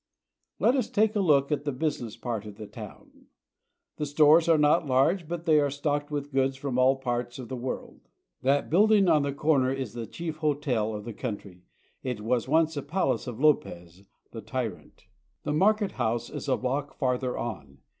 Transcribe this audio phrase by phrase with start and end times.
[0.57, 3.27] Let us take a look at the busi ness part of the town.
[3.97, 7.49] The stores are not large, but they are stocked with goods from all parts of
[7.49, 7.99] the world.
[8.41, 11.65] That building on the corner is the chief hotel of the country.
[12.01, 15.05] It was once a palace of Lopez, the tyrant.
[15.43, 17.77] The market house is a block farther on.